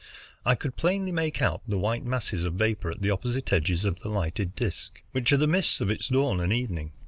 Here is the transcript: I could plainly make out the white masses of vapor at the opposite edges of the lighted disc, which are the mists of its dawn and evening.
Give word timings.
I 0.43 0.55
could 0.55 0.75
plainly 0.77 1.11
make 1.11 1.43
out 1.43 1.61
the 1.67 1.77
white 1.77 2.03
masses 2.03 2.43
of 2.43 2.55
vapor 2.55 2.89
at 2.89 3.03
the 3.03 3.11
opposite 3.11 3.53
edges 3.53 3.85
of 3.85 3.99
the 3.99 4.09
lighted 4.09 4.55
disc, 4.55 4.99
which 5.11 5.31
are 5.31 5.37
the 5.37 5.45
mists 5.45 5.79
of 5.79 5.91
its 5.91 6.07
dawn 6.07 6.39
and 6.39 6.51
evening. 6.51 6.93